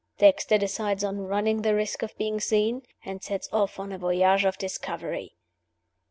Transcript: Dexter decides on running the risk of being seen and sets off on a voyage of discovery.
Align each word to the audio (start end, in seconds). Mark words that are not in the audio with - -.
Dexter 0.17 0.57
decides 0.57 1.03
on 1.03 1.27
running 1.27 1.61
the 1.61 1.75
risk 1.75 2.01
of 2.01 2.17
being 2.17 2.39
seen 2.39 2.81
and 3.05 3.21
sets 3.21 3.47
off 3.53 3.77
on 3.79 3.91
a 3.91 3.99
voyage 3.99 4.45
of 4.45 4.57
discovery. 4.57 5.35